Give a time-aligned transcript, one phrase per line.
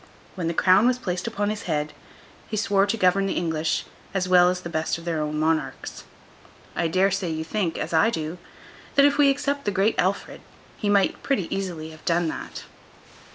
[0.33, 1.93] When the crown was placed upon his head,
[2.49, 3.85] he swore to govern the English
[4.15, 6.05] as well as the best of their own monarchs.
[6.75, 8.39] I dare say you think, as I do,
[8.95, 10.41] that if we except the Great Alfred,
[10.75, 12.63] he might pretty easily have done that.